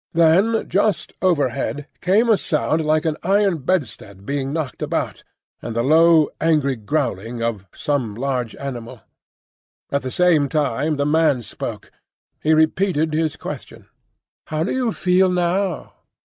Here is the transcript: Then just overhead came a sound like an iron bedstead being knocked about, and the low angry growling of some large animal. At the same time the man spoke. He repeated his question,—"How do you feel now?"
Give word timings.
Then 0.13 0.67
just 0.67 1.13
overhead 1.21 1.85
came 2.01 2.27
a 2.27 2.35
sound 2.35 2.83
like 2.83 3.05
an 3.05 3.17
iron 3.21 3.59
bedstead 3.59 4.25
being 4.25 4.51
knocked 4.51 4.81
about, 4.81 5.23
and 5.61 5.75
the 5.75 5.83
low 5.83 6.29
angry 6.41 6.75
growling 6.75 7.43
of 7.43 7.67
some 7.71 8.15
large 8.15 8.55
animal. 8.55 9.01
At 9.91 10.01
the 10.01 10.09
same 10.09 10.49
time 10.49 10.95
the 10.95 11.05
man 11.05 11.43
spoke. 11.43 11.91
He 12.41 12.51
repeated 12.55 13.13
his 13.13 13.35
question,—"How 13.35 14.63
do 14.63 14.71
you 14.71 14.91
feel 14.91 15.29
now?" 15.29 15.93